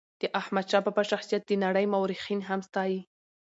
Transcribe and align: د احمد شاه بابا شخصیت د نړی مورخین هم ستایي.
د 0.21 0.23
احمد 0.41 0.65
شاه 0.71 0.83
بابا 0.85 1.03
شخصیت 1.11 1.41
د 1.45 1.51
نړی 1.63 1.85
مورخین 1.93 2.39
هم 2.49 2.59
ستایي. 2.67 2.99